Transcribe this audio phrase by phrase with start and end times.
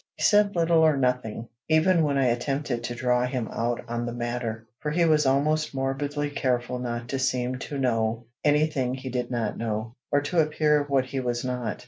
[0.15, 4.11] He said little or nothing, even when I attempted to draw him out on the
[4.13, 9.09] matter; for he was almost morbidly careful not to seem to know any thing he
[9.09, 11.79] did not know, or to appear what he was not.